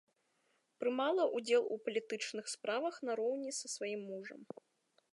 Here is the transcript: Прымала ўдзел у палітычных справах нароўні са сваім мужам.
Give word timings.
Прымала 0.83 1.23
ўдзел 1.35 1.63
у 1.77 1.77
палітычных 1.89 2.45
справах 2.57 2.95
нароўні 3.11 3.51
са 3.63 3.67
сваім 3.79 4.01
мужам. 4.11 4.41